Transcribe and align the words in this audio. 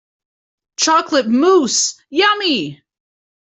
Chocolate 0.77 1.27
mousse; 1.27 2.01
yummy! 2.09 2.81